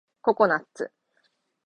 [0.23, 0.91] ココナッツ